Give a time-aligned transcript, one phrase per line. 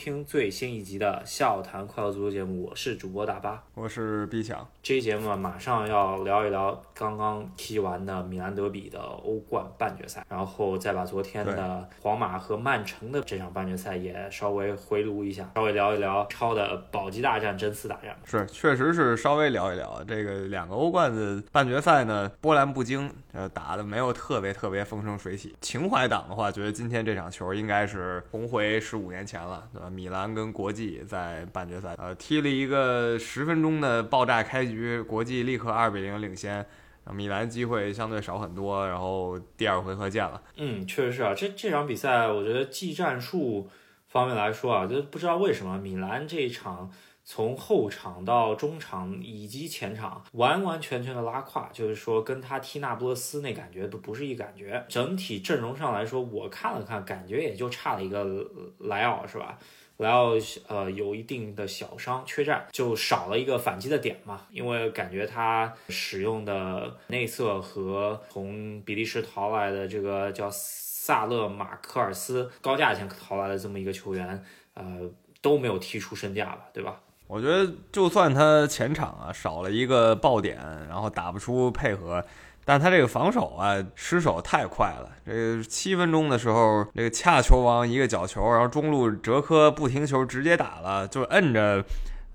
[0.00, 4.66] 听最新一集的笑谈快乐足球节目，我是主播大巴，我是 B 强。
[4.82, 18.16] 这期节目马上要聊一聊刚刚踢完的米兰德比的欧冠半决赛，然后再把昨天的皇马和曼城的这场半决赛也稍微回炉一下，稍微聊一聊超的保级大战、争四大战。
[18.24, 25.54] 是，确实是稍微聊一聊这个两个欧冠的半决赛呢，波澜不惊，呃，打的没有特别特别风生水起。
[25.60, 29.89] 情怀党的话，觉得今天这场球应该是重回十五年前了，对吧？
[29.90, 36.64] 米兰跟国际在半决赛，呃，踢了一个十分钟的爆炸开局，国际立刻二比零领先，
[37.12, 40.40] 米兰机会相对少很多，然后第二回合见了。
[40.56, 43.68] 嗯，确实是啊，这这场比赛我觉得技战术
[44.06, 46.90] 方面来说啊，就不知道为什么米兰这一场
[47.22, 54.84] 从后场到中场以及前场完完全全的拉胯，就是说跟他踢那不勒斯那感觉都不是一感觉。
[54.88, 58.44] 整体阵容上来说，我看了看，感觉也就差了一个
[58.78, 59.56] 莱奥，是吧？
[60.00, 60.32] 莱奥
[60.66, 64.42] 呃有一定的小伤缺战，就少了一个反击的点嘛。
[64.50, 75.08] 因为感觉他使用的内侧和从比利时淘来的这个叫萨勒马科尔斯高价钱淘来的这么一个球员，呃
[75.40, 77.00] 都没有踢出身价吧，对吧？
[77.26, 82.24] 我觉得就算他前场啊少了一个爆点，然后打不出配合。
[82.70, 85.10] 但他这个防守啊，失手太快了。
[85.26, 91.84] 这个七分钟的时候，这个恰球王一个角球，然后中路哲科不停球直接打了，就摁着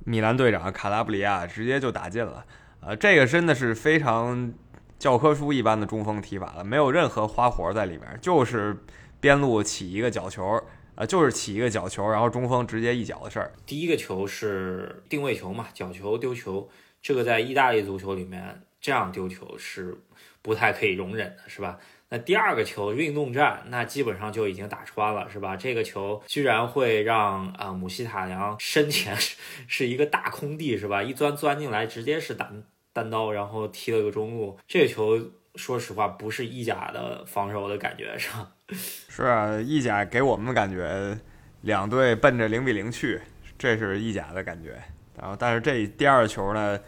[0.04, 2.46] 米兰队长卡拉布里亚直接就打进了。
[2.82, 4.52] 呃，这个真的是非常
[5.00, 8.76] 教科书一般的中锋踢法了，没有任何花活在里面，就是
[9.22, 10.62] 边路起一个角球，
[10.96, 13.54] 啊，就是起一个角球，然后中锋直接一脚的事儿。
[13.66, 16.68] 第一个球是定位球嘛，角球丢球，
[17.02, 19.98] 这个在意大利足球里面这样丢球是。
[20.46, 21.80] 不太可以容忍的是吧？
[22.10, 25.56] 那第二个球运动战，那基本上就已经打穿了是吧？
[25.56, 29.18] 这个球居然会让啊姆希塔良身前
[29.68, 31.02] 是一个大空地是吧？
[31.02, 34.56] 一钻钻进来，直接是单单刀，然后踢了个中路。
[34.68, 35.20] 这个球
[35.56, 38.52] 说实话不是意甲的防守的感觉是吧？
[39.10, 41.18] 是啊，意甲给我们的感觉，
[41.62, 43.20] 两队奔着零比零去，
[43.58, 44.80] 这是意甲的感觉。
[45.20, 46.80] 然后但是这第二球呢？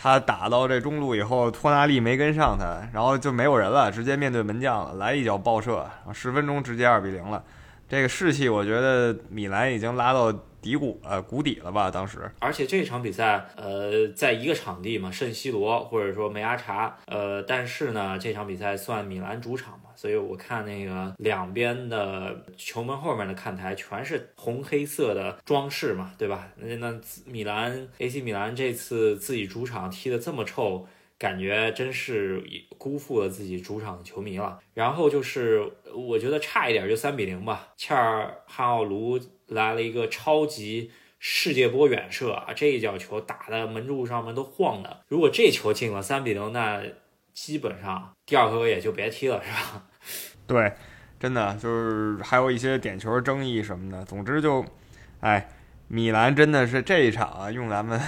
[0.00, 7.42] 他打到这中路以后，托纳利没跟上他，然后就没有人了，直接面对门将了，来一脚爆射，十分钟直接二比零了。
[7.88, 10.32] 这个士气，我觉得米兰已经拉到。
[10.60, 11.90] 底谷呃谷底了吧？
[11.90, 26.48] 当时，而且这场比赛呃在一个场地嘛，圣西罗或者说梅阿查，呃，但是呢这场比赛算米兰主场嘛，所以我看那个两边的球门后面的看台全是红黑色的装饰嘛，对吧？
[26.56, 30.86] 那那米兰 AC 米兰这次自己主场踢得这么臭，
[31.18, 32.42] 感觉真是
[32.76, 34.58] 辜负了自己主场的球迷了。
[34.74, 39.18] 然后就是我觉得差一点就三比零吧，切尔汉奥卢。
[39.48, 42.52] 来了一个超级世界波远射啊！
[42.54, 45.00] 这一脚球打的门柱上面都晃的。
[45.08, 46.82] 如果这球进了三比零，那
[47.32, 49.84] 基本上第二回合也就别踢了，是吧？
[50.46, 50.72] 对，
[51.18, 54.04] 真的就是还有一些点球争议什么的。
[54.04, 54.64] 总之就，
[55.20, 55.48] 哎，
[55.88, 58.00] 米兰真的是这一场啊，用咱们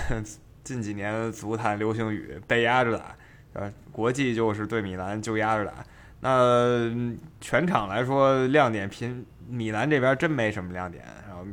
[0.63, 3.17] 近几年足坛流行语“被压着打”，
[3.55, 5.73] 呃，国际就是对米兰就压着打。
[6.21, 6.93] 那
[7.41, 9.27] 全场来说，亮点频。
[9.49, 11.05] 米兰这边真没什么亮点，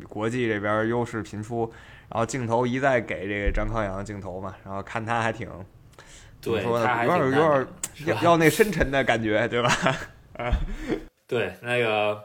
[0.08, 1.72] 国际这边优势频出，
[2.09, 5.50] 然后镜头一再给这个张康阳镜头嘛，然后看他还挺，
[6.42, 7.68] 怎么说呢，有点有点
[8.06, 9.70] 要要那深沉的感觉，对吧？
[10.38, 10.52] 啊，
[11.28, 12.22] 对，那个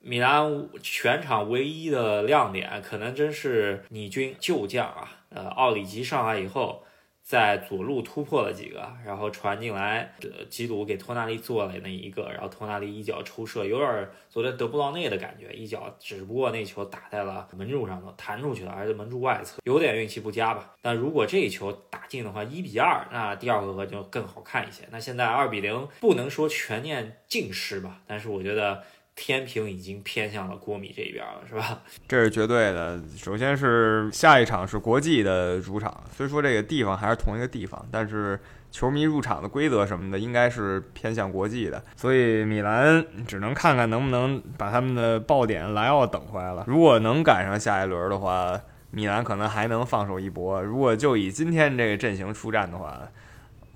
[0.00, 6.82] 米兰全场唯一的亮点，可能真是你军旧将啊，呃，奥里吉上来以后。
[7.26, 20.76] 在左路突破了几个，然后传进来，呃，基鲁给托纳利做了那一个，然后托纳利一脚抽射，有点昨天德布劳内的感觉，一脚，只不过那球打在了门柱上头，弹出去了，而且门柱外侧，有点运气不佳吧。
[20.80, 24.84] 但如果这一球打进的话，一比二，那第二回合就更好看一些。
[24.92, 28.84] 那现在二比零，不能说全面尽失吧，但是我觉得。
[29.16, 31.80] 天平已经偏向了国米这边了，是吧？
[32.06, 33.00] 这是绝对的。
[33.16, 38.38] 首先是下一场是国际的主场，虽说这个地方还是同一个地方，但是
[38.70, 46.64] 球迷入场的规则什么的应该是偏向国际的，所以米兰只能看看能不能把他们的爆点莱奥等回来了。
[46.68, 48.60] 如果能赶上下一轮的话，
[48.90, 50.62] 米兰可能还能放手一搏。
[50.62, 53.00] 如果就以今天这个阵型出战的话，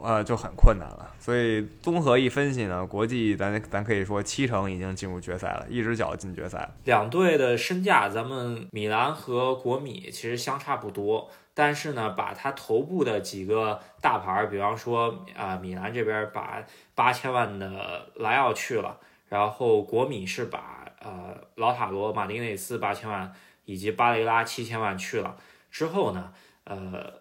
[0.03, 1.11] 呃，就很困难了。
[1.19, 6.69] 所以综合一分析呢，国际咱咱可以说七成已经进入决赛了，一只脚进决赛。
[6.85, 16.65] 两队的身价，咱们米兰和国米其实相差不多，但是呢，把它头部的几个大牌，比方说啊，米兰这边把
[16.95, 18.99] 八千万的莱奥去了，
[19.29, 23.33] 然后国米是把呃老塔罗马丁内斯八千万。
[23.67, 25.37] 以及巴雷拉七千万去了
[25.71, 26.33] 之后呢，
[26.65, 27.21] 呃，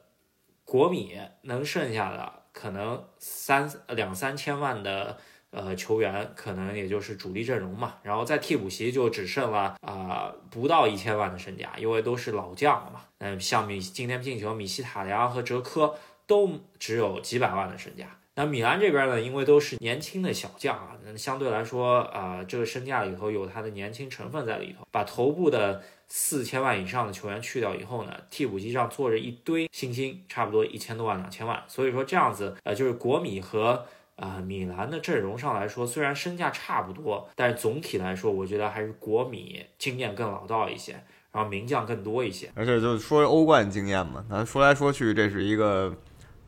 [0.65, 5.17] 国米能剩下的可能三两三千万的
[5.51, 7.95] 呃球员，可能也就是主力阵容嘛。
[8.03, 13.01] 然后在替补席就只剩了啊不到一千万的身价，因为都是老将了嘛。
[13.19, 15.95] 嗯，像米今天进球米西塔良和哲科
[16.27, 18.18] 都只有几百万的身价。
[18.39, 24.87] 那米兰这边呢，因为都是年轻的小将啊，那相对来说啊，这个身价里头有他的年轻成分在里头。
[24.91, 31.61] 把头部的四千万以上的球员去掉以后呢，替补席上坐着一堆新星，差不多一千多万、两千万。
[31.67, 40.93] 所以说这样子，呃，就是国米和啊米兰的阵容上来说，虽然身价差不多，但是总体来说，我觉得还是国米经验更老道一些，
[41.33, 42.49] 然后名将更多一些。
[42.55, 45.93] 而且就说欧冠经验嘛，咱说来说去，这是一个。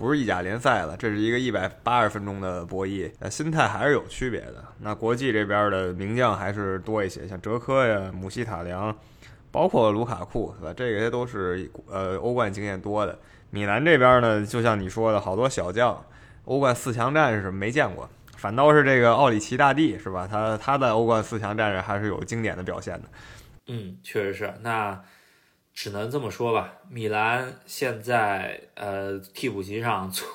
[0.01, 4.65] 不是意甲联赛了，这是一个一百八十分钟的博弈，那心态还是有区别的。
[4.79, 8.97] 那国际这边的名将还是多一些，像哲科呀、姆希塔良，
[9.51, 10.73] 包括卢卡库，是吧？
[10.75, 13.15] 这些都是呃欧冠经验多的。
[13.51, 16.03] 米兰这边呢，就像你说的，好多小将，
[16.45, 20.27] 欧冠四强战士没见过，反倒是这个奥里奇大帝，是吧？
[20.27, 23.03] 他他在欧冠四强战士还是有经典的表现的。
[23.67, 24.51] 嗯，确实是。
[24.63, 24.99] 那。
[25.73, 30.27] 只能这么说吧，米兰现在呃替补席上坐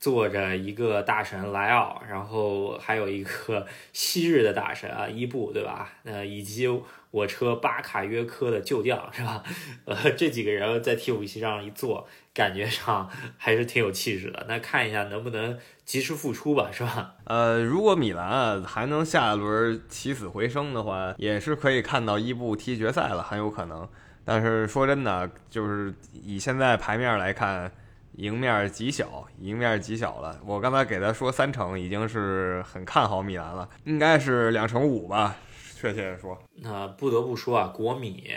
[0.00, 5.92] 坐着一个大神莱奥，然后还有一个 昔日的大神啊伊布，对吧？
[6.04, 6.68] 呃，以及
[7.10, 9.42] 我车巴卡约科的旧将是吧？
[9.86, 14.46] 呃，这几个人在替补席上一坐，感觉上还是挺有气势的。
[14.48, 17.14] 那看一下能不能及时复出吧，是吧？
[17.26, 23.88] 呃，如果米兰啊还能下一轮起死回生的话，也是可以看到伊布踢决赛了，很有可能。
[24.28, 27.72] 但是说真的，就是以现在牌面来看，
[28.16, 30.38] 赢面极小，赢面极小了。
[30.44, 35.34] 我刚才给他说三成，已经是很看好米兰了，应该是两成五吧，
[35.74, 36.38] 确切的说。
[36.56, 38.30] 那不得不说啊，国米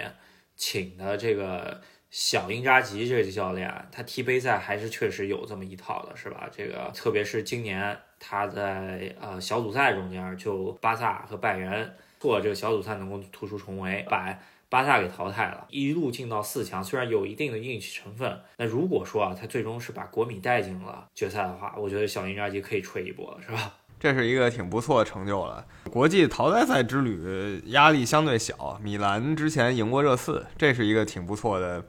[0.55, 6.47] 请的这个小英扎吉这个教练，他踢杯赛还是确实有这么一套的，是吧？
[6.49, 14.39] 这个特别是今年他在呃小组赛中间，就巴萨和拜仁，做这个小组赛能够突出重围，把。
[14.71, 23.73] 巴萨给淘汰了，一路进到四强，虽然有一定的运气成分，那如果说啊，他最终是把国米带进了决赛的话，我觉得小英扎吉可以吹一波了，是吧？
[23.99, 25.65] 这是一个挺不错的成就了。
[25.91, 31.83] 国际淘汰赛之旅压力相对小，米兰之前赢过热刺，这是一个挺不错的，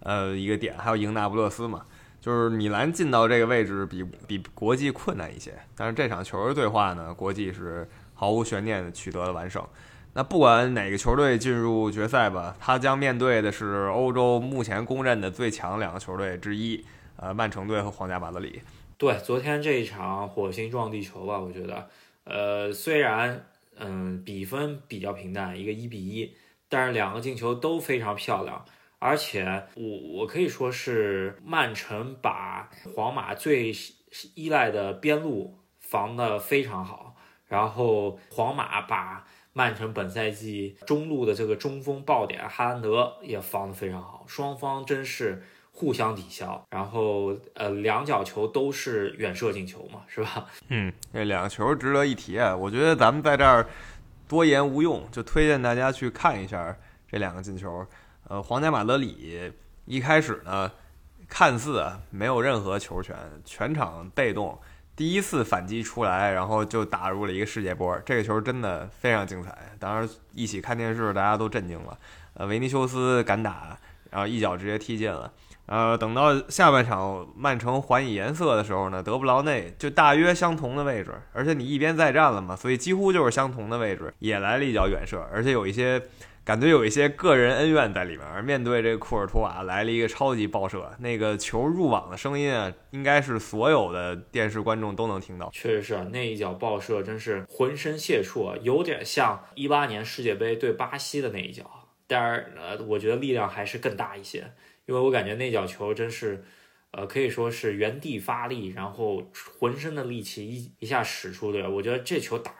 [0.00, 0.74] 呃，一个点。
[0.78, 1.84] 还有赢那不勒斯嘛，
[2.18, 9.62] 就是米兰进到这个位置比比国际困难一些，但是这场球的对话呢，国际是毫无悬念的取得了完胜。
[10.14, 16.84] 那不管哪个球队进入决赛吧，他将面对的是欧洲目前公认的最强两个球队之一，
[17.16, 18.60] 呃，曼城队和皇家马德里。
[18.98, 21.88] 对，昨天这一场火星撞地球吧，我觉得，
[22.24, 23.46] 呃，虽然
[23.78, 26.36] 嗯比分比较平淡，一个一比一，
[26.68, 28.62] 但是两个进球都非常漂亮，
[28.98, 33.72] 而且我我可以说是曼城把皇马最
[34.34, 37.16] 依赖的边路防得非常好，
[37.48, 39.24] 然后皇马把。
[39.52, 50.46] 曼城本赛季中路的这个中锋爆点哈兰德也防得非常好，双方真是互相抵消，然后呃两脚球都是远射进球嘛，是吧？
[50.68, 52.56] 嗯，这两个球值得一提啊！
[52.56, 53.66] 我觉得咱们在这儿
[54.26, 56.76] 多言无用，就推荐大家去看一下
[57.06, 57.86] 这两个进球。
[58.28, 59.52] 呃，皇家马德里
[59.84, 60.70] 一开始呢，
[61.28, 64.58] 看似没有任何球权，全场被动。
[64.94, 69.56] 第一次反击出来，然后就打入了一个世界波，这个球真的非常精彩。
[69.78, 71.98] 当时一起看电视，大家都震惊了。
[72.34, 73.76] 呃，维尼修斯敢打，
[74.10, 75.32] 然后一脚直接踢进了。
[75.66, 86.02] 呃，等到下半场曼城还以颜色的时候呢，德布劳内就大约相同的位置，而且你一边再战了嘛，所以几乎就是相同的位置，也来了一脚远射，而且有一些。
[86.44, 88.44] 感觉有一些个人恩怨在里面。
[88.44, 95.48] 面对这个库尔图瓦来了一个超级爆射，那个球入网的声音啊，应该是所有的电视观众都能听到。
[95.52, 101.88] 确实是那一脚爆射，真是浑身解数啊，有点像一八年世界杯对巴西的那一脚。
[102.08, 104.52] 但是呃，我觉得力量还是更大一些，
[104.86, 106.44] 因为我感觉那脚球真是，
[106.90, 109.22] 呃，可以说是原地发力，然后
[109.58, 111.70] 浑身的力气一一下使出的。
[111.70, 112.52] 我觉得这球打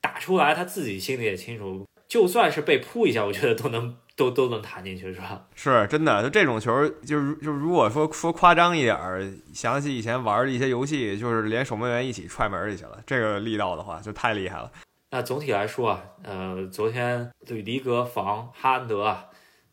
[0.00, 1.86] 打出来，他自己心里也清楚。
[2.08, 5.46] 就算是被扑一下，我觉得都能都 都能弹进去，是吧？
[5.54, 9.22] 是真的，就这种球，就是就如果说说夸张一点儿，
[9.52, 14.70] 想起以前玩的一些游戏，就是连守门员一起踹门里去了，这个力道的话就太厉害了。
[15.10, 19.26] 那总体来说啊，呃，昨天对迪格防哈兰德啊，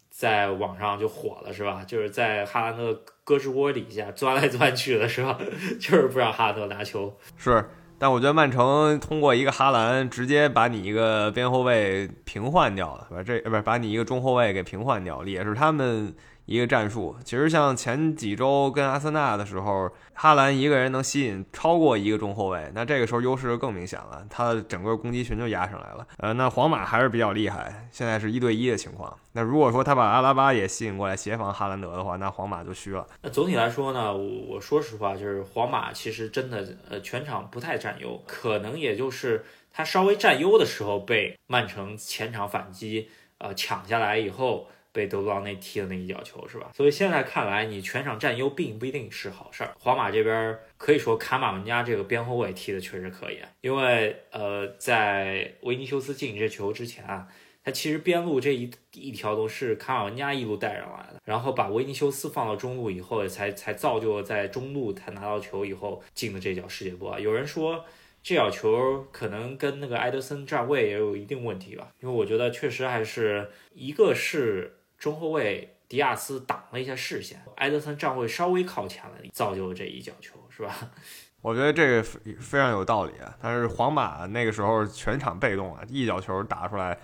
[0.10, 1.84] 在网上就火了，是吧？
[1.86, 5.40] 就是在哈兰德胳肢窝底下钻来钻去的，是吧？
[5.80, 7.18] 就是不让哈兰德拿球。
[7.38, 7.70] 是。
[8.04, 13.24] 但我觉得曼城通过一个哈兰直接把你一个边后卫平换掉了，把？
[13.24, 16.14] 这不是把你一个中后卫给平换掉了，也是他们。
[16.46, 26.06] 一个战术，其实像前几周跟阿森纳的时候，哈兰一个人能吸引超过一个中后卫，那这个时候优势就更明显了，他的整个攻击群就压上来了。
[26.18, 29.18] 呃，那皇马还是比较厉害，现在是一对一的情况。
[29.32, 33.08] 那如果说他把阿拉巴也吸引过来协防哈兰德的话，那皇马就虚了。
[33.22, 44.68] 那总体来说呢，我说实话，就是皇马其实真的呃全场不太占优，可能也就是他稍微占优的时候被曼城前场反击呃抢下来以后。
[44.94, 46.72] 被德布劳内踢的那一脚球是吧？
[46.74, 49.74] 所以现在看来，你全场占优并不一定是好事儿。
[49.80, 57.28] 皇马这边可以说卡马文加这个边后卫踢的确实可以，因为呃，在维尼修斯进这球之前啊，
[57.64, 67.20] 他其实边路这一一条都是卡马文加一路带上来的，然后把维尼修斯放到中路以后，才才造就了在中路他拿到球以后进的这脚世界波。
[67.20, 67.84] 有人说。
[68.26, 74.78] 这脚球可能跟那个埃德森站位也有一定问题吧，因为我觉得确实还是一个是。
[75.04, 80.74] 中后卫迪亚斯挡了一下视线，埃德森站位稍微靠前了，造就了这一脚球，是吧？
[81.44, 83.36] 我觉得这个非常有道理啊。
[83.42, 86.98] 但是皇马那个时候全场被动啊，一脚球打出来，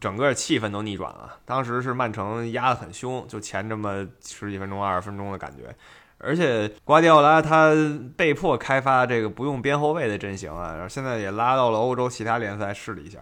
[0.00, 1.36] 整个气氛都逆转了。
[1.44, 5.74] 当时是曼城压得很凶，就前这么十几分钟、二十分钟的感觉。
[6.18, 7.74] 而且瓜迪奥拉他
[8.16, 13.18] 被迫开发这个不用边后卫的阵型啊，然后现在也拉到了欧洲其他联赛试了一下。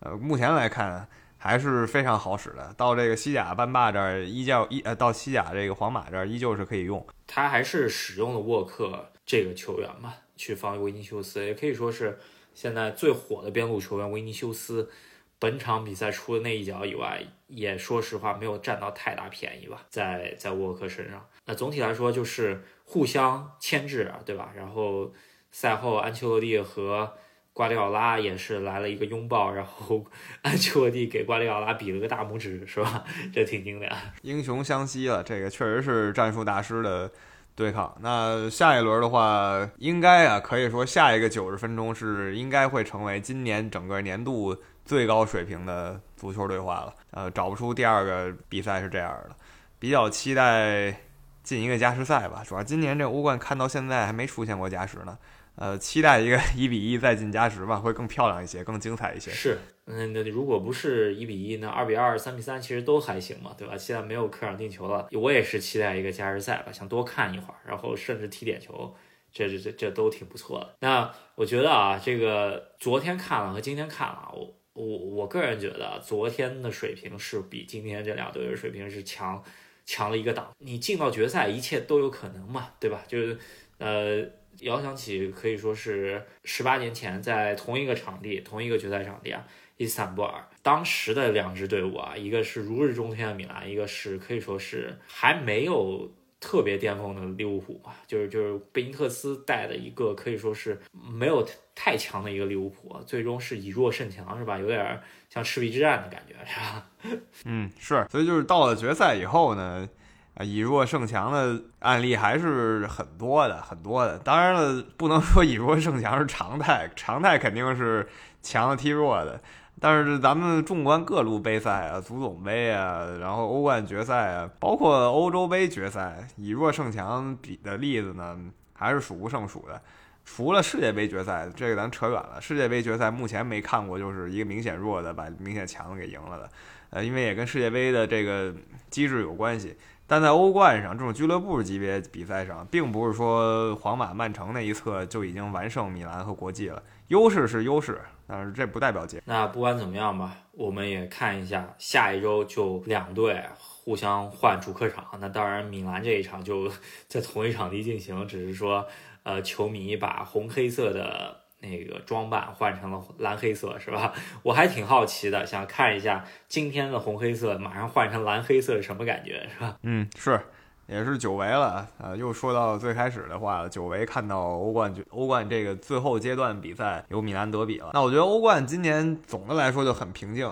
[0.00, 1.06] 呃，目前来看。
[1.42, 2.74] 还是非常好使的。
[2.76, 7.04] 到这个西甲班霸这儿，依旧一呃，到西甲这个皇马这儿依旧是可以用。
[7.26, 12.18] 他还是使用了沃克这个球员嘛，去防维尼修斯，也可以说是
[12.52, 14.90] 现在最火的边路球员维尼修斯。
[15.38, 21.26] 本场比赛除了那一脚以外，也说实话没有占到太大便宜吧，在在沃克身上。
[21.46, 24.52] 那总体来说就是互相牵制啊，对吧？
[24.54, 25.10] 然后
[25.50, 27.14] 赛后安切洛蒂和。
[27.52, 30.04] 瓜迪奥拉也是来了一个拥抱，然后
[30.42, 33.04] 安切洛蒂给瓜迪奥拉比了个大拇指，是吧？
[33.34, 33.92] 这挺经典。
[34.22, 37.10] 英雄相惜了，这个确实是战术大师的
[37.54, 37.94] 对抗。
[38.00, 46.94] 那下一轮的话，应该啊，可以说下一个九十分钟是应该会成为今年整个年度最高水平的足球对话了。
[47.10, 49.36] 呃，找不出第二个比赛是这样的，
[49.78, 50.94] 比较期待
[51.42, 52.42] 进一个加时赛吧。
[52.46, 55.18] 主要今年这欧冠看到现在还没出现过加时呢。
[55.60, 59.30] 呃，期待一个 一比一再进加时吧，会更漂亮一些，更精彩一些。
[59.30, 63.76] 是，嗯，那如果不是一比一，那二比二、三比三其实都还行嘛，对吧？
[63.76, 68.94] 现在没有客场进球了，我也是期待一个加时赛吧，想多看一会儿，然后甚至踢点球，
[69.30, 70.76] 这这这这都挺不错的。
[70.80, 79.44] 那我觉得啊，这个昨天看了和今天看了，我我我个人觉得昨天的水平是比今天这两队的水平是强
[79.84, 80.50] 强了一个档。
[80.60, 83.02] 你进到决赛，一切都有可能嘛，对吧？
[83.06, 83.38] 就是
[83.76, 84.39] 呃。
[84.62, 89.44] 遥想起可以说是十八年前，在同一个场地、同一个决赛场地啊，
[89.76, 104.58] 伊斯坦布尔，当时的两支队伍啊，一个是如日中天的米兰，一个是可以说是还没有特别巅峰的利物浦嘛，就是就是贝尼特斯带的一个可以说是没有太强的一个利物浦，最终是以弱胜强，是吧？
[104.58, 106.90] 有点像赤壁之战的感觉，是吧？
[107.46, 109.88] 嗯，是，所以就是到了决赛以后呢。
[110.34, 114.18] 啊，以弱胜强的案例还是很多的，很多的。
[114.18, 118.08] 当然了，不能说以弱胜强是常态，常态肯定是
[118.40, 119.40] 强的踢弱的。
[119.82, 128.38] 但是咱们纵观各路杯赛啊，足总杯啊，然后欧冠决赛啊，包括欧洲杯决赛，以弱胜强比的例子呢，
[128.74, 129.80] 还是数不胜数的。
[130.24, 132.38] 除了世界杯决赛，这个咱扯远了。
[132.40, 136.50] 世界杯决赛目前没看过，就是一个明显弱的把明显强的给赢了的。
[136.90, 138.54] 呃，因为也跟世界杯的这个
[138.90, 139.76] 机制有关系。
[140.10, 146.82] 但在欧冠上这种俱乐部级别比赛上，并不是说皇马、曼城那一侧就已经完胜米兰和国际了。
[147.06, 149.22] 优势是优势，但是这不代表结。
[149.24, 155.04] 那不管怎么样吧，我们也看一下下一周就两队互相换主客场。
[155.20, 156.68] 那当然，米兰这一场就
[157.06, 158.84] 在同一场地进行，只是说
[159.22, 161.36] 呃，球迷把红黑色的。
[161.60, 164.12] 那个装扮换成了蓝黑色是吧？
[164.42, 169.76] 我还挺好奇的，想看一下今天的红黑色马上换成蓝黑色是什么感觉是吧？
[169.82, 170.40] 嗯，是，
[170.86, 172.16] 也是久违了啊！
[172.16, 177.90] 又说到最开始的话，久违看到欧冠欧冠这个最后阶段比赛有米兰德比了。
[177.94, 180.50] 那我觉得欧冠今年总的来说就很平静。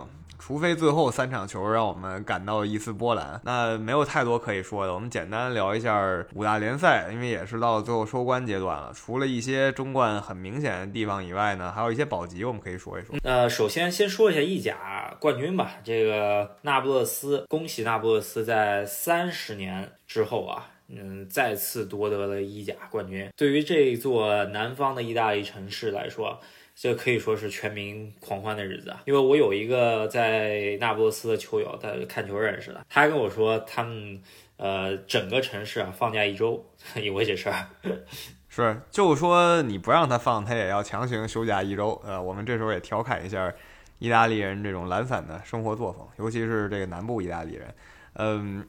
[0.49, 4.95] 除非最后三场球让我们感到一丝波澜，那没有太多可以说的。
[4.95, 6.01] 我们简单聊一下
[6.33, 8.91] 五大联赛，因为也是到最后收官阶段了。
[8.95, 13.15] 除了一些中冠很明显的地方以外呢，还有一些保级，我们可以说一说。
[13.25, 15.73] 呃，首先先说一下意甲冠军吧。
[15.85, 23.29] 这个那不勒斯，恭喜那不勒斯在三十年之后啊，嗯，再次夺得了意甲冠军。
[23.37, 26.41] 对于这座南方的意大利城市来说，
[26.81, 29.03] 这可以说是全民狂欢的日子啊！
[29.05, 34.23] 因为我有一个在那不勒斯的球友，他看球认识的，他跟我说，他们
[34.59, 37.67] 呃整个城市啊放假一周， 以为这事儿。
[38.49, 42.01] 是，就说你不让他放，他也要强行休假一周。
[42.07, 43.53] 呃，我们这时候也调侃一下
[43.99, 47.75] 意大利人这种懒散的生活作风，尤其是这个南部意大利人。
[48.13, 48.65] 嗯，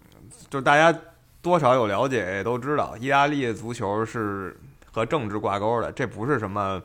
[0.50, 1.00] 就大家
[1.44, 4.60] 多少有了解，也都知道，意大利足球是
[4.92, 6.82] 和政治挂钩的，这不是什么。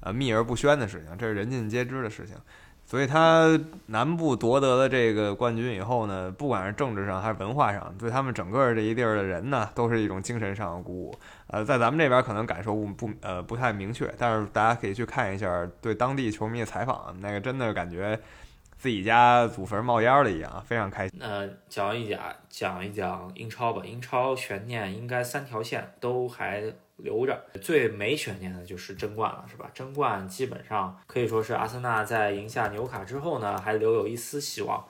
[0.00, 2.36] 呃，秘而不宣的事情，这是人尽皆知的事情。
[2.84, 3.46] 所以，他
[3.86, 11.14] 南部夺得了这个冠军以后呢，不管是政治上还是文化上，对他们整个这一地儿的人呢，都是一种精神上的鼓舞。
[11.48, 18.18] 呃，在咱们这边可能感受不呃不太明确，但是大家可以去看一下对当地球迷的采访，那个真的感觉
[18.78, 21.18] 自己家祖坟冒烟了一样，非常开心。
[21.20, 26.72] 那讲一讲讲一讲英超吧，英超悬念应该三条线都还。
[26.98, 29.70] 留着最没悬念的就是争冠了，是吧？
[29.72, 34.84] 争冠基本上可以说是阿森纳在赢下纽卡之后呢，还留有一丝希望。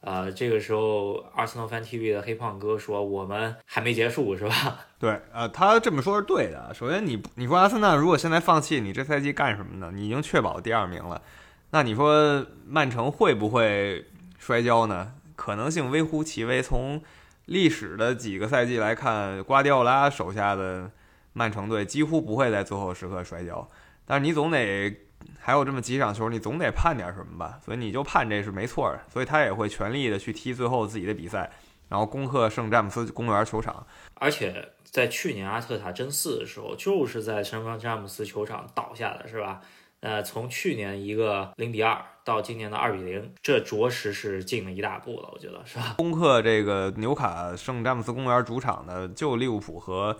[0.00, 6.74] 呃，这个时候，阿森纳 fan TV 的黑胖哥说：“我们还没结束，是吧？” 对，呃，他这么说是对的。
[6.74, 9.92] 首先，你你说阿森纳如果现在放弃，你这赛季干什么呢？
[9.94, 11.22] 你已经确保第二名了，
[11.70, 14.04] 那你说曼城会不会
[14.40, 15.14] 摔跤呢？
[15.36, 16.60] 可能性微乎其微。
[16.60, 17.00] 从
[17.44, 20.90] 历史的几个赛季来看，瓜迪奥拉手下的。
[21.32, 23.68] 曼城队几乎不会在最后时刻摔跤，
[24.04, 24.94] 但是你总得
[25.38, 27.58] 还有这么几场球，你总得盼点什么吧？
[27.64, 31.50] 所以你就盼这是没错的，所以他也会全力的去踢最后自己的比赛，
[31.88, 33.86] 然后攻克圣詹姆斯公园球场。
[34.14, 39.60] 而且在去年阿特塔争四的时候，就是在圣詹姆斯球场倒下的，是吧？
[40.00, 45.94] 呃，从去年一个零比二到今年的二比零，这着实是进了一大步了，我觉得是吧？
[45.96, 50.18] 攻克这个纽卡圣詹姆斯公园主场的就利物浦和。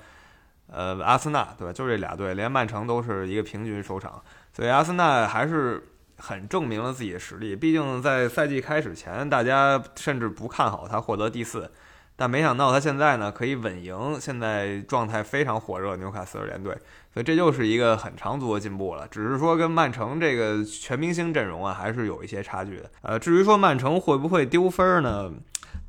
[0.75, 1.73] 呃，阿森纳对吧？
[1.73, 5.87] 就这俩队，连曼城都是一个平均收场，所以阿森纳还是
[6.17, 7.55] 很证明了自己的实力。
[7.55, 11.71] 毕竟在赛季开始前，大家甚至不看好他获得第四，
[12.17, 16.73] 但没想到他现在呢可以稳赢现在状态非常火热纽卡斯尔联队，
[17.13, 19.07] 所以这就是一个很长足的进步了。
[19.09, 22.91] 只是说跟曼城这个全明星阵容啊，还是有一些差距的。
[23.03, 25.33] 呃，至于说曼城会不会丢分儿呢？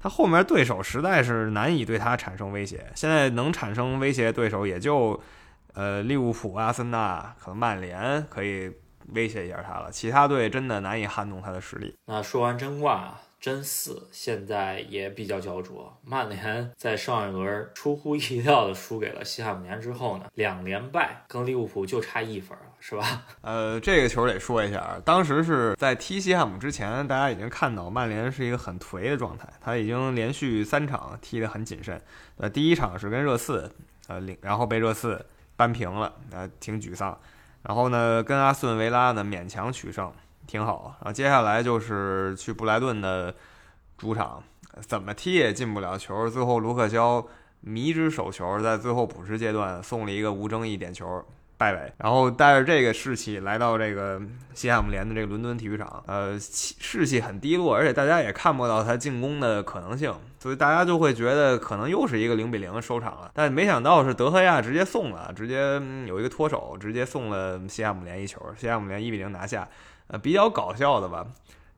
[0.03, 5.17] 他后面对手实在是难以对他产生威胁，现在能产生威胁对手也就，
[5.73, 8.69] 呃，利物浦、阿森纳，可能曼联可以
[9.13, 11.95] 威胁一下他了，其他队真的难以撼动他的实力。
[12.05, 13.21] 那说完争冠啊。
[13.43, 23.23] 真四现在也比较焦灼，曼联在上一轮出乎意料的输给了西汉姆联之后呢，两连败，跟利物浦就差一分了，是吧？
[23.39, 32.01] 呃，这个球得说一下，当时是在踢西汉姆之前，大家已经看到曼联是一个很颓的状态，他已经连续三场踢得很谨慎。
[32.35, 33.73] 呃，第一场是跟热刺，
[34.07, 37.17] 呃领，然后被热刺扳平了，呃，挺沮丧。
[37.61, 40.11] 然后呢，跟阿斯顿维拉呢勉强取胜。
[40.45, 43.33] 挺好，然后接下来就是去布莱顿的
[43.97, 44.43] 主场，
[44.81, 47.25] 怎么踢也进不了球，最后卢克肖
[47.61, 51.23] 迷之手球在最后补时阶段送了一个无争议点球
[51.63, 54.21] 败北，然后带着这个士气来到这个
[54.53, 69.65] 西汉姆联的这个伦敦体育场，呃，士气很低落，而且大家也看不到他进攻的可能性，所以大家就会觉得可能又是一个零比零收场了，但没想到是德赫亚直接送了，直接有一个脱手，直接送了西汉姆联一球，西汉姆联一比零拿下。
[70.07, 71.25] 呃，比较搞笑的吧，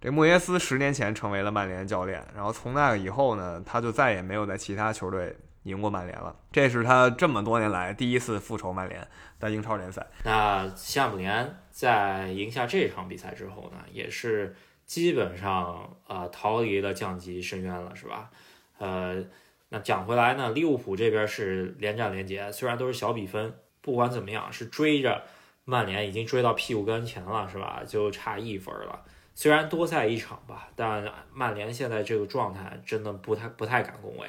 [0.02, 6.36] 这莫耶斯十年前成为了曼联教练，然后从那以后呢，他就再也没有在其他球队赢过曼联了。
[6.52, 9.08] 这是他这么多年来第一次复仇曼联
[9.50, 10.06] 英超联赛。
[10.24, 14.56] 那西汉姆联在赢下这场比赛之后呢，也是
[14.86, 18.30] 基本上啊逃离了降级深渊了，是吧？
[18.78, 19.24] 呃，
[19.70, 25.24] 那讲回来呢，利物浦这边是连战连捷，虽然都是小比分，不管怎么样是追着。
[25.68, 27.82] 曼联已经追到屁股跟前了，是吧？
[27.88, 29.04] 就差一分了。
[29.34, 31.04] 虽然多赛一场吧，但
[31.34, 34.28] 曼联现在这个状态真的不太不太敢恭维。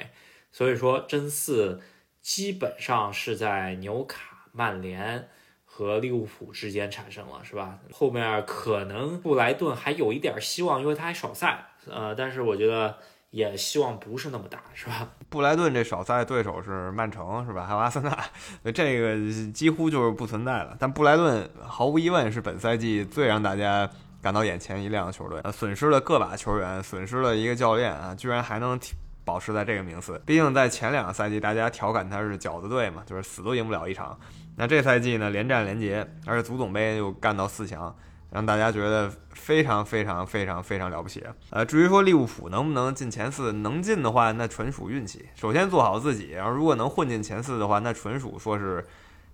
[0.51, 1.79] 所以说，争四
[2.23, 5.29] 基本上是在纽卡、曼联
[5.63, 7.77] 和利物浦之间产生了，是吧？
[7.93, 11.67] 后面可能布莱顿还有一点希望，因为他还少赛。
[11.85, 12.97] 呃，但是我觉得。
[13.29, 15.09] 也希望不是那么大，是吧？
[15.29, 17.65] 布莱顿这少赛对手是曼城，是吧？
[17.65, 18.17] 还有阿森纳，
[18.73, 20.75] 这个几乎就是不存在了。
[20.79, 23.87] 但布莱顿毫无疑问是本赛季最让大家
[24.21, 25.41] 感到眼前一亮的球队。
[25.43, 28.79] 呃，损失了个把球员，损失了一个教练啊，居然还能
[29.27, 30.21] 保持在这个名次。
[30.25, 34.17] 毕竟在前两个赛季，大家调侃他是饺子队嘛，就是死都赢不了一场。
[34.55, 37.93] 那这赛季呢，连战连捷，而且足总杯又干到四强，
[38.31, 41.23] 让大家觉得非常非常非常非常了不起。
[41.49, 45.27] 呃，至于说利物浦能不能进前四，能进的话，那纯属运气。
[45.35, 48.83] 首先做好自己，然后如果能混进前四的话，那纯属说是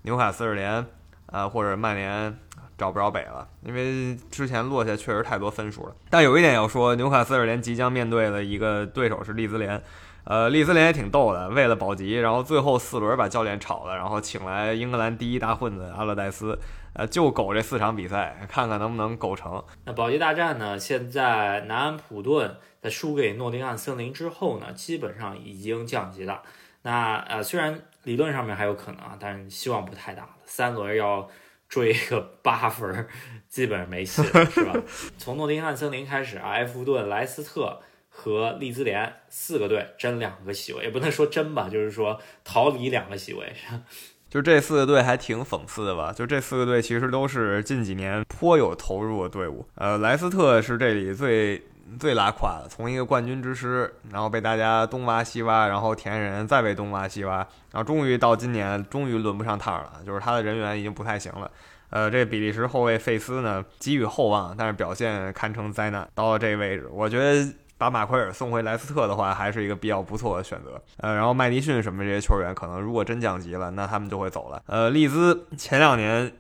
[0.02, 0.86] 纽卡斯尔联，
[1.28, 2.38] 呃或者曼联
[2.84, 5.96] 找不着北了，因为之前落下确实太多分数了。
[6.10, 9.82] 但有一点要说，纽卡斯尔联即将面对的一个对手是利兹联。
[10.26, 16.60] 呃，利兹联也挺逗的，为了保级，然后最后四轮把教练炒了，然后请来英格兰第一大混子阿勒代斯，
[16.94, 19.64] 呃，就苟这四场比赛，看看能不能苟成。
[19.86, 20.78] 那保级大战呢？
[20.78, 26.42] 现在南安普顿在输给诺丁汉森林之后呢，基本上已经降级了。
[26.84, 30.30] 那呃，虽然理论上面还有可能啊，但是希望不太大了。
[30.46, 31.28] 三轮要
[31.74, 33.08] 追个八分，
[33.50, 34.74] 基本上没戏了，是吧？
[35.18, 37.82] 从诺丁汉森林开始啊，埃弗顿、莱斯特。
[38.16, 43.52] 和利兹联四个队争两个席位，也不能说争吧，就是说逃离两个席位。
[44.30, 46.14] 就这四个队还挺讽刺的吧？
[46.14, 49.68] 就这四个队其实都是近几年颇有投入的队伍。
[49.74, 51.60] 呃，莱斯特是这里最
[52.00, 57.38] 最拉胯的，从一个冠军之师，然后被大家东挖西挖，然后填人，再被东挖西挖，
[57.72, 61.50] 然后终于到今年，终于轮不上趟了，就是他的人员已经不太行了。
[61.90, 66.08] 呃，这比利时后卫费斯呢，给予厚望，但是表现堪称灾难。
[66.16, 67.54] 到了这个位置，我觉得。
[67.76, 70.82] 把马奎尔送回莱斯特的话，还是一个比较不错的选择。
[70.98, 74.62] 呃，然后麦迪逊什么这些球员，可能如果真降级了，那他们就会走了。
[74.68, 76.32] 呃，利兹前两年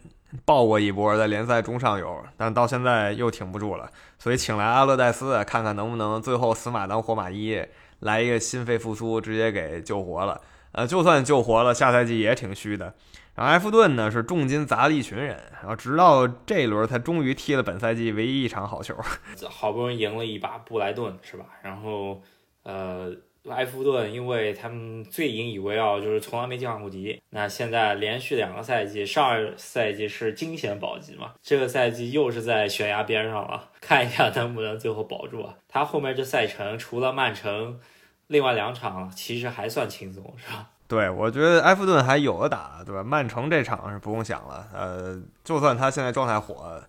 [0.45, 7.61] 爆过一波，在联赛中上游，但到现在又挺不住了，所以请来阿勒代斯，看看能不能最后死马当活马医，
[7.99, 10.41] 来一个心肺复苏，直接给救活了。
[10.71, 12.93] 呃，就算救活了，下赛季也挺虚的。
[13.35, 18.95] 然后埃弗顿呢是重金砸了一群人，然后直到这一轮才终于踢了本赛季唯一一场好球，
[19.49, 21.45] 好不容易赢了一把布莱顿，是吧？
[21.63, 22.21] 然后，
[22.63, 23.11] 呃，
[23.49, 35.55] 埃弗顿因为他们最引以为傲就是从来没降过级，那现在连续两个赛季，上个赛季是惊险保级嘛，这个赛季又是在悬崖边上了，看一下能不能最后保住啊？
[35.67, 37.79] 他后面这赛程除了曼城，
[38.27, 40.69] 另外两场其实还算轻松，是吧？
[40.87, 43.03] 对，我觉得埃弗顿还有的打，对吧？
[43.03, 46.81] 曼城这场是不用想了，呃，就算他现在状态火，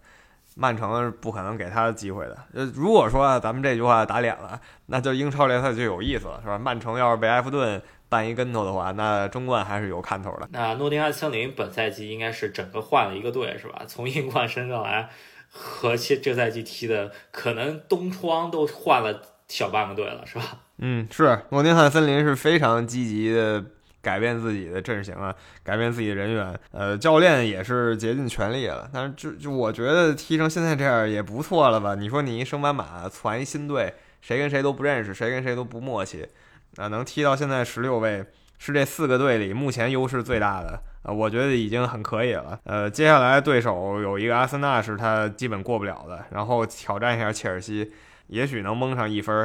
[0.54, 2.36] 曼城是不可能给他机会的。
[2.52, 6.58] 呃，如果说咱们这句话打脸了，那就英超联赛就有意思了，是吧？
[6.58, 10.48] 曼城要是被埃弗顿绊一跟头的话，那中冠还是有看头的。
[10.52, 13.82] 那诺丁汉森林本赛季应该是整个换了一个队，是吧？
[13.86, 15.10] 从英冠升上来，
[15.50, 20.44] 和这这赛季踢的，可能东窗都换了小半个队了，是吧？
[20.78, 23.64] 嗯，是诺丁汉森林是非常积极的。
[24.04, 28.88] 改变自己的阵型啊，改变自己的人员，呃，教练也是竭尽全力了。
[28.92, 31.94] 但是就就我觉得踢成现在这样也不错了吧？
[31.94, 36.28] 你说你一升班马攒一新队，谁跟谁都不认识，谁跟谁都不默契，
[36.76, 38.24] 啊，能踢到现在十六位，
[38.58, 42.60] 是这四个队里目前优势最大的啊，我觉得已经很可以了。
[42.64, 47.90] 呃，接下来对手有一个阿森纳是他基本过不了的，然后挑战一下切尔西，
[48.26, 49.36] 也许能蒙上一分，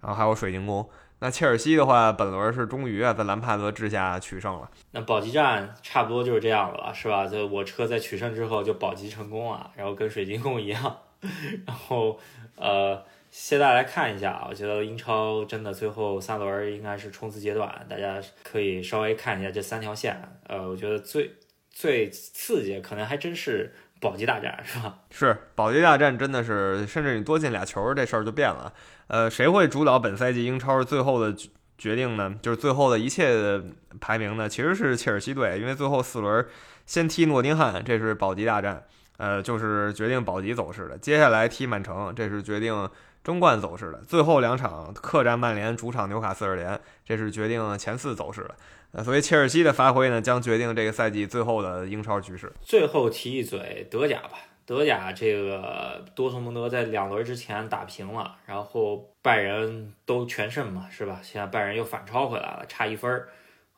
[0.00, 0.88] 然后还有水晶宫。
[1.24, 4.70] 那切尔西的话，本轮是终于啊在兰帕德治下取胜了。
[4.90, 7.26] 那保级战差不多就是这样了吧，是吧？
[7.26, 10.98] 就我车在取胜之后就保级成功了，然后跟水晶宫一样。
[11.66, 12.20] 然后
[12.56, 20.20] 呃，现在来看一下啊，我觉得英超真的最后三轮应该是冲刺阶段，大家可以稍微看一下这三条线。
[20.46, 21.32] 呃，我觉得最
[21.70, 24.98] 最刺激可能还真是保级大战，是吧？
[25.10, 28.70] 是保级大战，真的是，甚至你多进俩球，这事儿就变了。
[29.06, 31.36] 呃，谁会主导本赛季英超最后的
[31.76, 32.34] 决定呢？
[32.40, 33.60] 就是最后的一切
[34.00, 34.48] 排名呢？
[34.48, 36.46] 其实是切尔西队，因为最后四轮
[36.86, 38.84] 先踢诺丁汉，这是保级大战，
[39.18, 40.96] 呃，就是决定保级走势的。
[40.96, 42.88] 接下来踢曼城，这是决定
[43.22, 43.98] 争冠走势的。
[44.06, 48.54] 最后两场客战曼联，主场纽卡斯尔联，这是决定前四走势的。
[48.92, 52.52] 呃，所以切尔西的发挥呢，将决定这个赛季最后的英超局势。
[52.62, 54.38] 最后提一嘴德甲吧。
[54.66, 61.20] 德甲这个多特蒙德在两轮之前打平了，然后拜仁都全胜嘛，是吧？
[61.22, 63.28] 现在拜仁又反超回来了，差一分儿，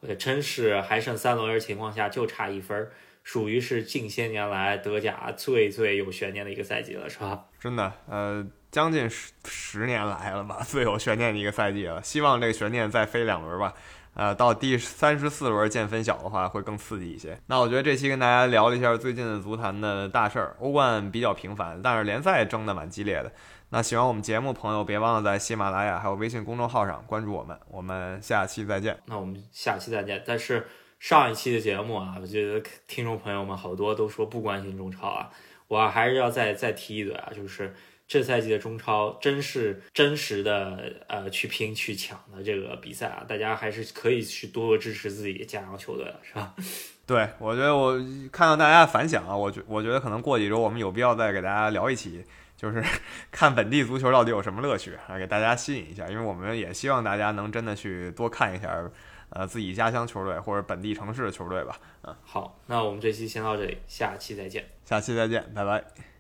[0.03, 2.93] 也真是还剩三轮的情况下就差一分儿，
[3.25, 7.45] 属于是近些年来德甲最最有悬念的一个赛季了，是吧？
[7.59, 13.75] 真的，呃，将近十十年来了吧，最有悬念的一个赛季了，希望这个悬念再飞两轮吧。
[14.17, 17.39] 呃，到第三十四轮见分晓的话，会更刺激一些。
[17.49, 20.57] 那我觉得这期跟大家聊了一下最近的足坛的大事儿。
[20.59, 23.31] 欧冠比较平凡，但是联赛争得蛮激烈的。
[23.69, 27.59] 那喜欢我们节目朋友，别忘了在喜马拉雅还有微信公众号上关注我们。
[27.69, 28.99] 我们下期再见。
[29.05, 30.23] 那我们下期再见。
[30.27, 30.67] 但是
[30.99, 35.29] 上一期的节目啊，我觉得听众朋友们好多都说不关心中超啊，
[35.69, 37.75] 我还是要再再提一嘴啊，就是
[38.09, 46.55] 这赛季的中超真是真实的呃去拼去抢的这个比赛啊，大家还是可以去多多支持自己家乡球队了，是吧？
[47.07, 47.97] 对，我觉得我
[48.33, 52.25] 看到大家的反响啊，我觉我觉得可能过几周我们有必要再给大家聊一期，
[52.57, 52.83] 就是
[53.31, 58.89] 看本地足球到底有什么乐趣啊，给大家吸引一下，因为我们也希望大家能真的去多看一下，
[59.31, 61.79] 呃，自己家乡球队或者本地城市的球队吧。
[62.03, 64.65] 嗯，好，那我们这期先到这里，下期再见。
[64.85, 66.16] 下期再见，拜拜。